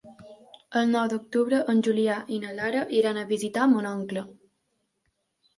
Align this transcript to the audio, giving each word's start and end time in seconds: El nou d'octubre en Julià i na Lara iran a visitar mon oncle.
El 0.79 0.87
nou 0.93 1.09
d'octubre 1.11 1.59
en 1.73 1.83
Julià 1.87 2.15
i 2.37 2.39
na 2.45 2.55
Lara 2.61 2.81
iran 3.01 3.21
a 3.21 3.27
visitar 3.35 3.71
mon 3.75 3.89
oncle. 3.93 4.25